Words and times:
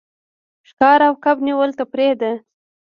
ښکار 0.69 0.99
او 1.07 1.13
کب 1.23 1.37
نیول 1.47 1.71
تفریح 1.79 2.13
ده. 2.21 2.31